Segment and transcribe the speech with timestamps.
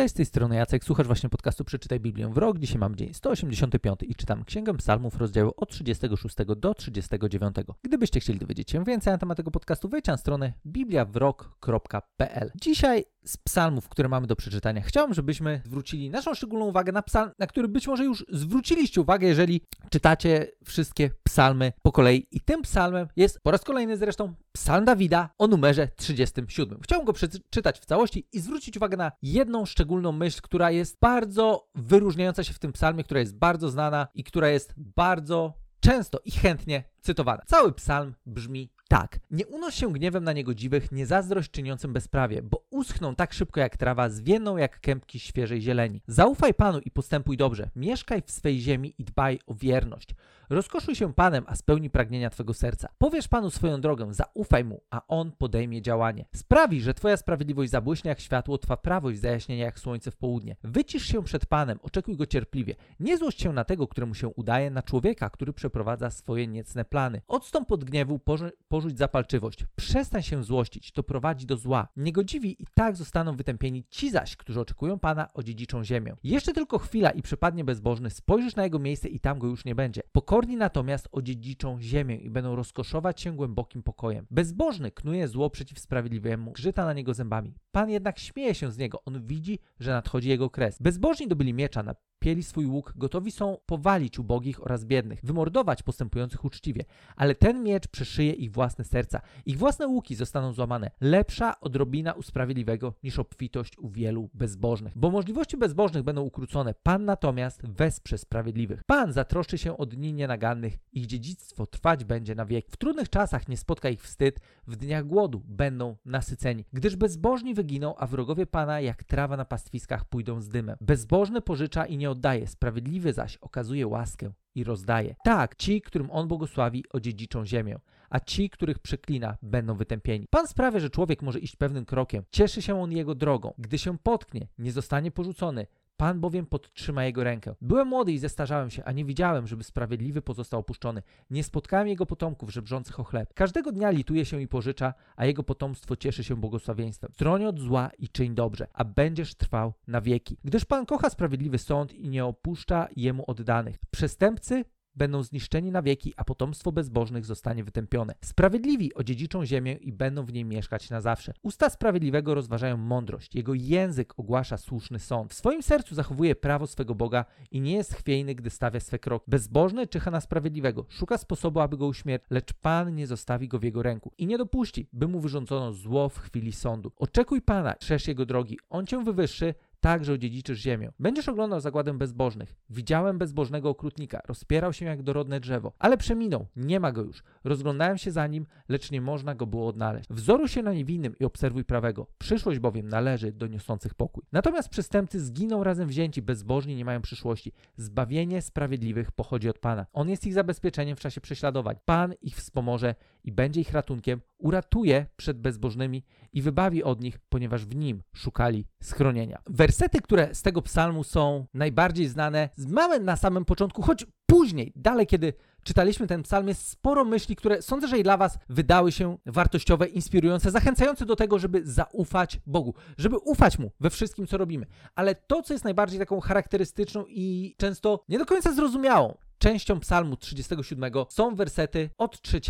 [0.00, 2.58] Cześć, z tej strony Jacek, słuchasz właśnie podcastu Przeczytaj Biblię w rok.
[2.58, 7.56] Dzisiaj mam dzień 185 i czytam Księgę Psalmów, rozdziały od 36 do 39.
[7.82, 12.50] Gdybyście chcieli dowiedzieć się więcej na temat tego podcastu, wejdź na stronę bibliawrok.pl.
[12.54, 17.30] Dzisiaj z psalmów, które mamy do przeczytania, chciałbym, żebyśmy zwrócili naszą szczególną uwagę na psalm,
[17.38, 22.26] na który być może już zwróciliście uwagę, jeżeli czytacie wszystkie psalmy po kolei.
[22.30, 26.78] I tym psalmem jest po raz kolejny zresztą psalm Dawida o numerze 37.
[26.82, 31.68] Chciałbym go przeczytać w całości i zwrócić uwagę na jedną szczególną myśl, która jest bardzo
[31.74, 36.30] wyróżniająca się w tym psalmie, która jest bardzo znana i która jest bardzo często i
[36.30, 37.42] chętnie cytowana.
[37.46, 42.64] Cały psalm brzmi tak, nie unoś się gniewem na niegodziwych, nie zazdrość czyniącym bezprawie, bo
[42.70, 46.02] uschną tak szybko jak trawa, zwienną jak kępki świeżej zieleni.
[46.06, 50.14] Zaufaj Panu i postępuj dobrze, mieszkaj w swej ziemi i dbaj o wierność.
[50.50, 52.88] Rozkoszuj się Panem, a spełni pragnienia Twego serca.
[52.98, 56.24] Powiesz Panu swoją drogę, zaufaj Mu, a On podejmie działanie.
[56.34, 60.56] Sprawi, że Twoja sprawiedliwość zabłyśnie jak światło, Twa prawość zajaśnienia jak słońce w południe.
[60.64, 62.74] Wycisz się przed Panem, oczekuj Go cierpliwie.
[63.00, 67.22] Nie złość się na tego, któremu się udaje, na człowieka, który przeprowadza swoje niecne plany.
[67.28, 68.20] Odstąp od gniewu,
[68.68, 69.64] porzuć zapalczywość.
[69.76, 71.88] Przestań się złościć, to prowadzi do zła.
[71.96, 76.16] Niegodziwi i tak zostaną wytępieni ci zaś, którzy oczekują Pana o dziedziczą ziemię.
[76.24, 79.74] Jeszcze tylko chwila i przypadnie bezbożny, spojrzysz na jego miejsce i tam go już nie
[79.74, 80.02] będzie.
[80.40, 84.26] Pokorni natomiast odziedziczą ziemię i będą rozkoszować się głębokim pokojem.
[84.30, 87.54] Bezbożny knuje zło przeciw sprawiedliwemu, grzyta na niego zębami.
[87.72, 90.78] Pan jednak śmieje się z niego, on widzi, że nadchodzi jego kres.
[90.80, 96.44] Bezbożni dobyli miecza na pieli swój łuk, gotowi są powalić ubogich oraz biednych, wymordować postępujących
[96.44, 96.84] uczciwie,
[97.16, 99.20] ale ten miecz przeszyje ich własne serca.
[99.46, 100.90] Ich własne łuki zostaną złamane.
[101.00, 104.92] Lepsza odrobina u sprawiedliwego niż obfitość u wielu bezbożnych.
[104.96, 108.84] Bo możliwości bezbożnych będą ukrócone, Pan natomiast wesprze sprawiedliwych.
[108.84, 112.66] Pan zatroszczy się o dni nienagannych, ich dziedzictwo trwać będzie na wiek.
[112.70, 116.64] W trudnych czasach nie spotka ich wstyd, w dniach głodu będą nasyceni.
[116.72, 120.76] Gdyż bezbożni wyginą, a wrogowie Pana jak trawa na pastwiskach pójdą z dymem.
[120.80, 125.14] Bezbożny pożycza i nie oddaje, sprawiedliwy zaś okazuje łaskę i rozdaje.
[125.24, 127.76] Tak, ci, którym on błogosławi, odziedziczą ziemię,
[128.10, 130.26] a ci, których przeklina, będą wytępieni.
[130.30, 132.24] Pan sprawia, że człowiek może iść pewnym krokiem.
[132.30, 133.54] Cieszy się on jego drogą.
[133.58, 135.66] Gdy się potknie, nie zostanie porzucony.
[136.00, 137.54] Pan bowiem podtrzyma jego rękę.
[137.60, 141.02] Byłem młody i zestarzałem się, a nie widziałem, żeby sprawiedliwy pozostał opuszczony.
[141.30, 143.34] Nie spotkałem jego potomków żebrzących o chleb.
[143.34, 147.12] Każdego dnia lituje się i pożycza, a jego potomstwo cieszy się błogosławieństwem.
[147.14, 150.36] Stroń od zła i czyń dobrze, a będziesz trwał na wieki.
[150.44, 153.76] Gdyż Pan kocha sprawiedliwy sąd i nie opuszcza jemu oddanych.
[153.90, 154.64] Przestępcy
[154.94, 158.14] będą zniszczeni na wieki, a potomstwo bezbożnych zostanie wytępione.
[158.24, 161.32] Sprawiedliwi odziedziczą ziemię i będą w niej mieszkać na zawsze.
[161.42, 165.32] Usta sprawiedliwego rozważają mądrość, jego język ogłasza słuszny sąd.
[165.32, 169.24] W swoim sercu zachowuje prawo swego Boga i nie jest chwiejny, gdy stawia swe kroki.
[169.28, 173.62] Bezbożny czyha na sprawiedliwego, szuka sposobu, aby go uśmiercić, lecz Pan nie zostawi go w
[173.62, 176.92] jego ręku i nie dopuści, by mu wyrządzono zło w chwili sądu.
[176.96, 180.92] Oczekuj Pana, szerz jego drogi, On cię wywyższy, tak, że odziedziczysz ziemię.
[180.98, 182.54] Będziesz oglądał zagładę bezbożnych.
[182.70, 187.22] Widziałem bezbożnego okrutnika, rozpierał się jak dorodne drzewo, ale przeminął, nie ma go już.
[187.44, 190.08] Rozglądałem się za nim, lecz nie można go było odnaleźć.
[190.10, 192.06] Wzoruj się na niewinnym i obserwuj prawego.
[192.18, 194.24] Przyszłość bowiem należy do niosących pokój.
[194.32, 197.52] Natomiast przestępcy zginą razem wzięci, bezbożni nie mają przyszłości.
[197.76, 199.86] Zbawienie sprawiedliwych pochodzi od Pana.
[199.92, 201.76] On jest ich zabezpieczeniem w czasie prześladowań.
[201.84, 207.66] Pan ich wspomoże i będzie ich ratunkiem, uratuje przed bezbożnymi i wybawi od nich, ponieważ
[207.66, 209.42] w nim szukali schronienia.
[209.70, 215.06] Wersety, które z tego psalmu są najbardziej znane, mamy na samym początku, choć później, dalej,
[215.06, 215.32] kiedy
[215.62, 219.86] czytaliśmy ten psalm, jest sporo myśli, które sądzę, że i dla Was wydały się wartościowe,
[219.86, 224.66] inspirujące, zachęcające do tego, żeby zaufać Bogu, żeby ufać Mu we wszystkim, co robimy.
[224.94, 230.16] Ale to, co jest najbardziej taką charakterystyczną i często nie do końca zrozumiałą częścią Psalmu
[230.16, 232.40] 37 są wersety od 3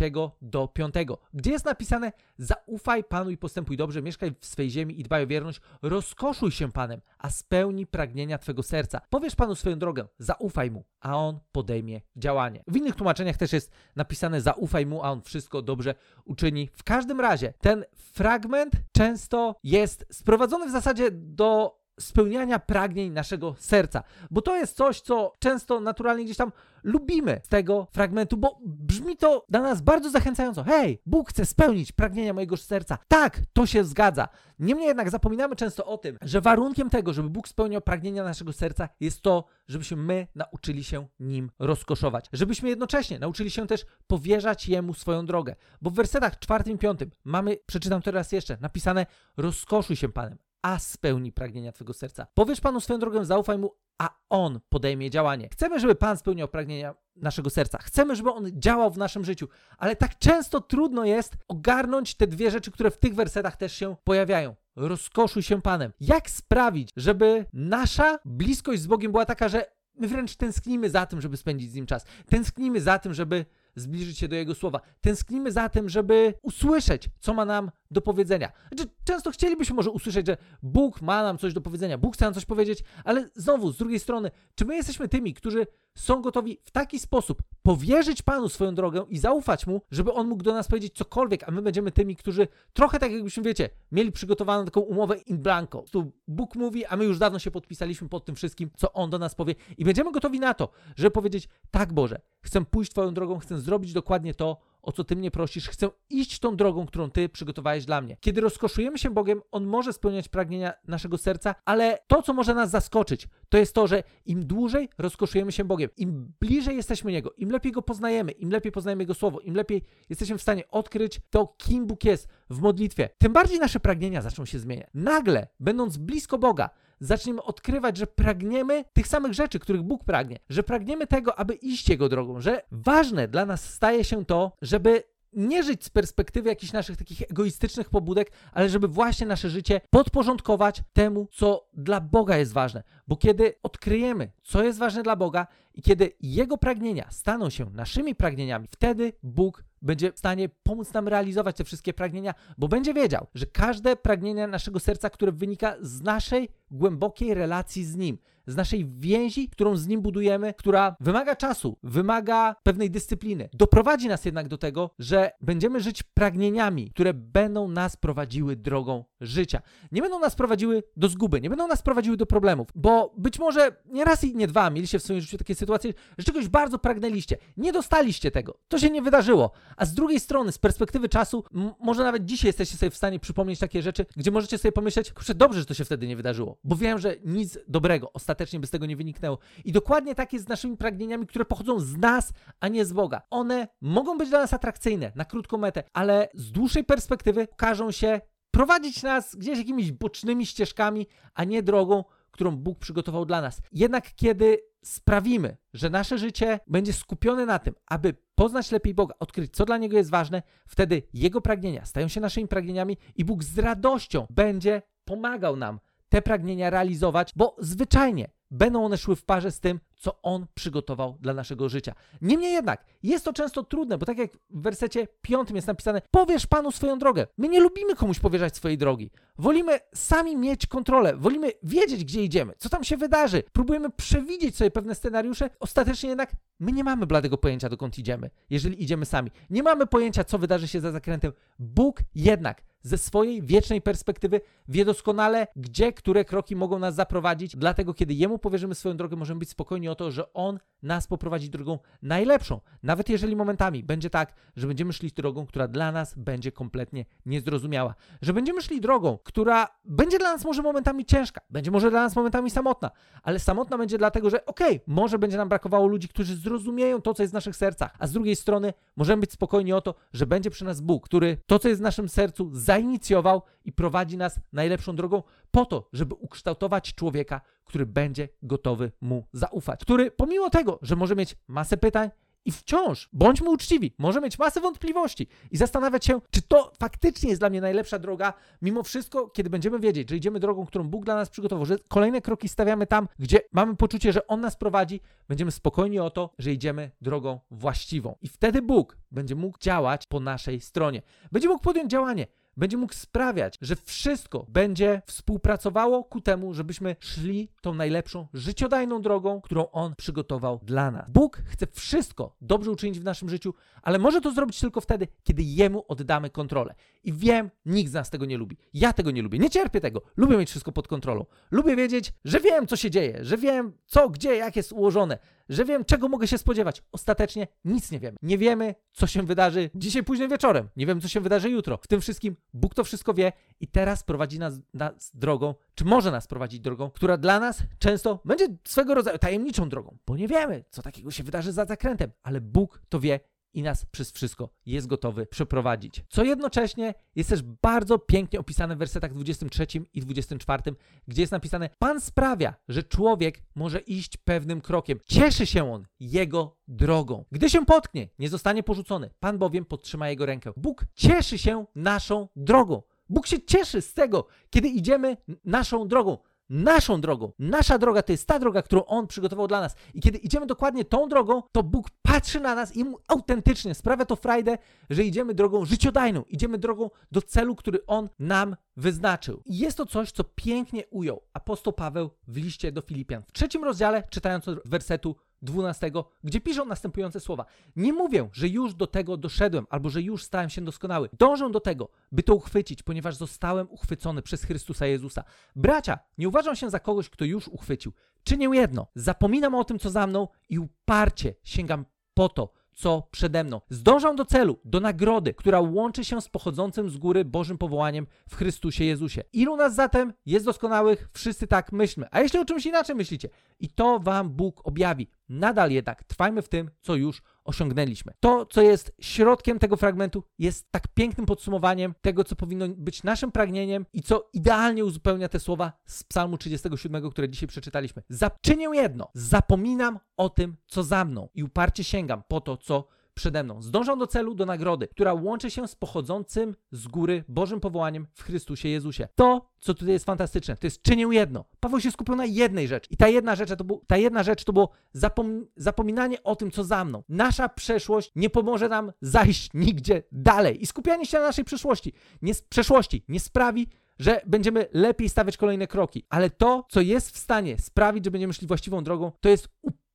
[0.41, 0.93] do 5,
[1.33, 5.27] gdzie jest napisane: Zaufaj Panu i postępuj dobrze, mieszkaj w swej ziemi i dbaj o
[5.27, 9.01] wierność, rozkoszuj się Panem, a spełni pragnienia Twego serca.
[9.09, 12.63] Powiesz Panu swoją drogę, zaufaj Mu, a On podejmie działanie.
[12.67, 16.69] W innych tłumaczeniach też jest napisane: Zaufaj Mu, a On wszystko dobrze uczyni.
[16.73, 24.03] W każdym razie, ten fragment często jest sprowadzony w zasadzie do spełniania pragnień naszego serca.
[24.31, 26.51] Bo to jest coś, co często naturalnie gdzieś tam
[26.83, 30.63] lubimy z tego fragmentu, bo brzmi to dla nas bardzo zachęcająco.
[30.63, 32.97] Hej, Bóg chce spełnić pragnienia mojego serca.
[33.07, 34.27] Tak, to się zgadza.
[34.59, 38.89] Niemniej jednak zapominamy często o tym, że warunkiem tego, żeby Bóg spełniał pragnienia naszego serca,
[38.99, 42.29] jest to, żebyśmy my nauczyli się nim rozkoszować.
[42.33, 45.55] Żebyśmy jednocześnie nauczyli się też powierzać Jemu swoją drogę.
[45.81, 49.05] Bo w wersetach czwartym i piątym mamy, przeczytam teraz jeszcze, napisane
[49.37, 52.27] rozkoszuj się Panem a spełni pragnienia Twojego serca.
[52.33, 55.49] Powiesz Panu swoją drogę, zaufaj Mu, a On podejmie działanie.
[55.49, 57.77] Chcemy, żeby Pan spełniał pragnienia naszego serca.
[57.77, 59.47] Chcemy, żeby On działał w naszym życiu,
[59.77, 63.95] ale tak często trudno jest ogarnąć te dwie rzeczy, które w tych wersetach też się
[64.03, 64.55] pojawiają.
[64.75, 65.91] rozkoszuj się Panem.
[65.99, 69.65] Jak sprawić, żeby nasza bliskość z Bogiem była taka, że
[69.95, 72.05] my wręcz tęsknimy za tym, żeby spędzić z Nim czas.
[72.25, 74.81] Tęsknimy za tym, żeby zbliżyć się do Jego słowa.
[75.01, 78.51] Tęsknimy za tym, żeby usłyszeć, co ma nam do powiedzenia.
[78.73, 82.33] Znaczy, często chcielibyśmy może usłyszeć, że Bóg ma nam coś do powiedzenia, Bóg chce nam
[82.33, 86.71] coś powiedzieć, ale znowu, z drugiej strony, czy my jesteśmy tymi, którzy są gotowi w
[86.71, 90.95] taki sposób powierzyć Panu swoją drogę i zaufać Mu, żeby On mógł do nas powiedzieć
[90.95, 95.37] cokolwiek, a my będziemy tymi, którzy trochę tak jakbyśmy, wiecie, mieli przygotowaną taką umowę in
[95.37, 95.83] blanco.
[95.91, 99.19] Tu Bóg mówi, a my już dawno się podpisaliśmy pod tym wszystkim, co On do
[99.19, 103.39] nas powie i będziemy gotowi na to, żeby powiedzieć, tak Boże, chcę pójść Twoją drogą,
[103.39, 107.29] chcę zrobić dokładnie to, o co Ty mnie prosisz, chcę iść tą drogą, którą Ty
[107.29, 108.17] przygotowałeś dla mnie.
[108.19, 112.69] Kiedy rozkoszujemy się Bogiem, On może spełniać pragnienia naszego serca, ale to, co może nas
[112.69, 117.51] zaskoczyć, to jest to, że im dłużej rozkoszujemy się Bogiem, im bliżej jesteśmy Niego, im
[117.51, 121.55] lepiej Go poznajemy, im lepiej poznajemy Jego Słowo, im lepiej jesteśmy w stanie odkryć to,
[121.57, 124.89] kim Bóg jest w modlitwie, tym bardziej nasze pragnienia zaczną się zmieniać.
[124.93, 126.69] Nagle, będąc blisko Boga,
[127.01, 131.89] zaczniemy odkrywać, że pragniemy tych samych rzeczy, których Bóg pragnie, że pragniemy tego, aby iść
[131.89, 135.03] Jego drogą, że ważne dla nas staje się to, żeby
[135.33, 140.81] nie żyć z perspektywy jakichś naszych takich egoistycznych pobudek, ale żeby właśnie nasze życie podporządkować
[140.93, 142.83] temu, co dla Boga jest ważne.
[143.07, 148.15] Bo kiedy odkryjemy, co jest ważne dla Boga i kiedy Jego pragnienia staną się naszymi
[148.15, 153.27] pragnieniami, wtedy Bóg będzie w stanie pomóc nam realizować te wszystkie pragnienia, bo będzie wiedział,
[153.35, 158.17] że każde pragnienie naszego serca, które wynika z naszej głębokiej relacji z Nim,
[158.47, 164.25] z naszej więzi, którą z Nim budujemy, która wymaga czasu, wymaga pewnej dyscypliny, doprowadzi nas
[164.25, 169.61] jednak do tego, że będziemy żyć pragnieniami, które będą nas prowadziły drogą życia.
[169.91, 173.75] Nie będą nas prowadziły do zguby, nie będą nas prowadziły do problemów, bo być może
[173.85, 177.37] nie raz i nie dwa mieliście w swoim życiu takie sytuacje, że czegoś bardzo pragnęliście,
[177.57, 181.43] nie dostaliście tego, to się nie wydarzyło, a z drugiej strony, z perspektywy czasu,
[181.79, 185.35] może nawet dzisiaj jesteście sobie w stanie przypomnieć takie rzeczy, gdzie możecie sobie pomyśleć, kurczę,
[185.35, 188.69] dobrze, że to się wtedy nie wydarzyło, bo wiem, że nic dobrego ostatecznie by z
[188.69, 189.37] tego nie wyniknęło.
[189.65, 193.21] I dokładnie tak jest z naszymi pragnieniami, które pochodzą z nas, a nie z Boga.
[193.29, 198.21] One mogą być dla nas atrakcyjne na krótką metę, ale z dłuższej perspektywy okażą się
[198.51, 203.61] prowadzić nas gdzieś jakimiś bocznymi ścieżkami, a nie drogą, którą Bóg przygotował dla nas.
[203.71, 209.53] Jednak kiedy sprawimy, że nasze życie będzie skupione na tym, aby poznać lepiej Boga, odkryć,
[209.53, 213.59] co dla Niego jest ważne, wtedy Jego pragnienia stają się naszymi pragnieniami i Bóg z
[213.59, 215.79] radością będzie pomagał nam
[216.11, 221.17] te pragnienia realizować, bo zwyczajnie będą one szły w parze z tym, co On przygotował
[221.19, 221.93] dla naszego życia.
[222.21, 226.47] Niemniej jednak, jest to często trudne, bo tak jak w wersecie piątym jest napisane, powiesz
[226.47, 227.27] Panu swoją drogę.
[227.37, 229.11] My nie lubimy komuś powierzać swojej drogi.
[229.37, 233.43] Wolimy sami mieć kontrolę, wolimy wiedzieć, gdzie idziemy, co tam się wydarzy.
[233.53, 235.49] Próbujemy przewidzieć sobie pewne scenariusze.
[235.59, 239.31] Ostatecznie jednak my nie mamy bladego pojęcia, dokąd idziemy, jeżeli idziemy sami.
[239.49, 241.31] Nie mamy pojęcia, co wydarzy się za zakrętem.
[241.59, 247.55] Bóg jednak ze swojej wiecznej perspektywy wie doskonale, gdzie które kroki mogą nas zaprowadzić.
[247.55, 251.49] Dlatego, kiedy Jemu powierzymy swoją drogę, możemy być spokojni o to, że On nas poprowadzi
[251.49, 252.61] drogą najlepszą.
[252.83, 257.95] Nawet jeżeli momentami będzie tak, że będziemy szli drogą, która dla nas będzie kompletnie niezrozumiała.
[258.21, 262.15] Że będziemy szli drogą, która będzie dla nas może momentami ciężka, będzie może dla nas
[262.15, 262.91] momentami samotna,
[263.23, 267.13] ale samotna będzie dlatego, że okej, okay, może będzie nam brakowało ludzi, którzy zrozumieją to,
[267.13, 270.25] co jest w naszych sercach, a z drugiej strony możemy być spokojni o to, że
[270.25, 274.39] będzie przy nas Bóg, który to, co jest w naszym sercu, zainicjował i prowadzi nas
[274.53, 279.81] najlepszą drogą po to, żeby ukształtować człowieka, który będzie gotowy mu zaufać.
[279.81, 282.09] Który pomimo tego, że może mieć masę pytań,
[282.45, 287.41] i wciąż, bądźmy uczciwi, może mieć masę wątpliwości i zastanawiać się, czy to faktycznie jest
[287.41, 291.15] dla mnie najlepsza droga, mimo wszystko, kiedy będziemy wiedzieć, że idziemy drogą, którą Bóg dla
[291.15, 295.51] nas przygotował, że kolejne kroki stawiamy tam, gdzie mamy poczucie, że On nas prowadzi, będziemy
[295.51, 298.15] spokojni o to, że idziemy drogą właściwą.
[298.21, 301.01] I wtedy Bóg będzie mógł działać po naszej stronie.
[301.31, 302.27] Będzie mógł podjąć działanie,
[302.57, 309.41] będzie mógł sprawiać, że wszystko będzie współpracowało ku temu, żebyśmy szli tą najlepszą, życiodajną drogą,
[309.41, 311.11] którą On przygotował dla nas.
[311.11, 315.43] Bóg chce wszystko dobrze uczynić w naszym życiu, ale może to zrobić tylko wtedy, kiedy
[315.43, 316.75] Jemu oddamy kontrolę.
[317.03, 318.57] I wiem, nikt z nas tego nie lubi.
[318.73, 320.01] Ja tego nie lubię, nie cierpię tego.
[320.17, 321.25] Lubię mieć wszystko pod kontrolą.
[321.51, 325.17] Lubię wiedzieć, że wiem, co się dzieje, że wiem, co, gdzie, jak jest ułożone,
[325.49, 326.83] że wiem, czego mogę się spodziewać.
[326.91, 328.17] Ostatecznie nic nie wiemy.
[328.21, 330.69] Nie wiemy, co się wydarzy dzisiaj późnym wieczorem.
[330.75, 331.77] Nie wiemy, co się wydarzy jutro.
[331.77, 336.11] W tym wszystkim Bóg to wszystko wie i teraz prowadzi nas, nas drogą, czy może
[336.11, 340.63] nas prowadzić drogą, która dla nas często będzie swego rodzaju tajemniczą drogą, bo nie wiemy,
[340.69, 343.19] co takiego się wydarzy za zakrętem, ale Bóg to wie
[343.53, 346.03] i nas przez wszystko jest gotowy przeprowadzić.
[346.09, 350.63] Co jednocześnie jest też bardzo pięknie opisane w wersetach 23 i 24,
[351.07, 354.99] gdzie jest napisane: Pan sprawia, że człowiek może iść pewnym krokiem.
[355.05, 357.25] Cieszy się on jego drogą.
[357.31, 359.09] Gdy się potknie, nie zostanie porzucony.
[359.19, 360.51] Pan bowiem podtrzyma jego rękę.
[360.57, 362.81] Bóg cieszy się naszą drogą.
[363.09, 366.17] Bóg się cieszy z tego, kiedy idziemy naszą drogą.
[366.51, 367.31] Naszą drogą.
[367.39, 369.75] Nasza droga to jest ta droga, którą On przygotował dla nas.
[369.93, 374.05] I kiedy idziemy dokładnie tą drogą, to Bóg patrzy na nas i mu autentycznie sprawia
[374.05, 374.57] to frajdę,
[374.89, 376.23] że idziemy drogą życiodajną.
[376.29, 379.41] Idziemy drogą do celu, który On nam wyznaczył.
[379.45, 383.23] I jest to coś, co pięknie ujął apostoł Paweł w liście do Filipian.
[383.27, 385.91] W trzecim rozdziale, czytając od wersetu 12,
[386.23, 387.45] gdzie piszą następujące słowa.
[387.75, 391.09] Nie mówię, że już do tego doszedłem, albo że już stałem się doskonały.
[391.19, 395.23] Dążę do tego, by to uchwycić, ponieważ zostałem uchwycony przez Chrystusa Jezusa.
[395.55, 397.93] Bracia, nie uważam się za kogoś, kto już uchwycił.
[398.23, 398.87] Czynię jedno.
[398.95, 403.61] Zapominam o tym, co za mną i uparcie sięgam po to, co przede mną.
[403.69, 408.35] Zdążam do celu, do nagrody, która łączy się z pochodzącym z góry Bożym powołaniem w
[408.35, 409.21] Chrystusie Jezusie.
[409.33, 411.09] Ilu nas zatem jest doskonałych?
[411.13, 412.07] Wszyscy tak myślmy.
[412.11, 413.29] A jeśli o czymś inaczej myślicie?
[413.59, 415.07] I to wam Bóg objawi.
[415.29, 418.13] Nadal jednak trwajmy w tym, co już osiągnęliśmy.
[418.19, 423.31] To, co jest środkiem tego fragmentu, jest tak pięknym podsumowaniem tego, co powinno być naszym
[423.31, 428.03] pragnieniem i co idealnie uzupełnia te słowa z Psalmu 37, które dzisiaj przeczytaliśmy.
[428.09, 432.87] Zaczynię jedno, zapominam o tym, co za mną i uparcie sięgam po to, co
[433.21, 433.61] przede mną.
[433.61, 438.23] Zdążam do celu, do nagrody, która łączy się z pochodzącym z góry Bożym powołaniem w
[438.23, 439.07] Chrystusie Jezusie.
[439.15, 441.45] To, co tutaj jest fantastyczne, to jest czynię jedno.
[441.59, 442.87] Paweł się skupił na jednej rzeczy.
[442.91, 446.51] I ta jedna rzecz to, był, ta jedna rzecz to było zapom zapominanie o tym,
[446.51, 447.03] co za mną.
[447.09, 450.63] Nasza przeszłość nie pomoże nam zajść nigdzie dalej.
[450.63, 453.67] I skupianie się na naszej przyszłości, nie, przeszłości nie sprawi,
[453.99, 456.05] że będziemy lepiej stawiać kolejne kroki.
[456.09, 459.49] Ale to, co jest w stanie sprawić, że będziemy szli właściwą drogą, to jest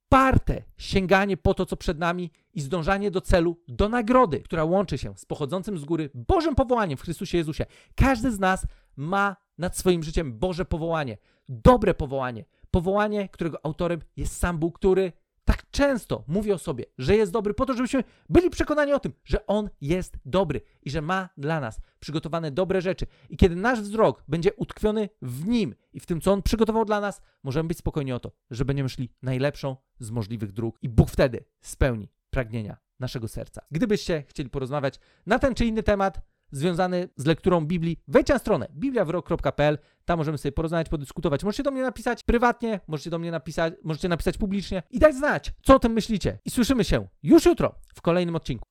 [0.07, 4.99] uparte sięganie po to, co przed nami i zdążanie do celu, do nagrody, która łączy
[4.99, 7.67] się z pochodzącym z góry Bożym powołaniem w Chrystusie Jezusie.
[7.95, 14.37] Każdy z nas ma nad swoim życiem Boże powołanie, dobre powołanie, powołanie, którego autorem jest
[14.37, 15.13] sam Bóg, który
[15.47, 19.13] tak często mówi o sobie, że jest dobry, po to, żebyśmy byli przekonani o tym,
[19.25, 23.07] że On jest dobry i że ma dla nas przygotowane dobre rzeczy.
[23.31, 27.01] I kiedy nasz wzrok będzie utkwiony w Nim i w tym, co On przygotował dla
[27.01, 31.11] nas, możemy być spokojni o to, że będziemy szli najlepszą z możliwych dróg i Bóg
[31.11, 33.63] wtedy spełni pragnienia naszego serca.
[33.71, 38.69] Gdybyście chcieli porozmawiać na ten czy inny temat, związany z lekturą Biblii, wejdź na stronę
[38.73, 41.45] bibliawrok.pl, tam możemy sobie porozmawiać, podyskutować.
[41.45, 45.53] Możecie do mnie napisać prywatnie, możecie do mnie napisać, możecie napisać publicznie i dać znać,
[45.63, 46.39] co o tym myślicie.
[46.45, 48.65] I słyszymy się już jutro w kolejnym odcinku.